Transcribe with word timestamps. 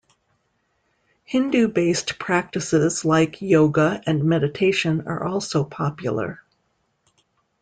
Hindu 1.25 1.67
based 1.67 2.17
practises 2.17 3.05
like 3.05 3.39
Yoga 3.39 4.01
and 4.07 4.23
meditation 4.23 5.01
are 5.05 5.23
also 5.23 5.63
popular. 5.63 6.41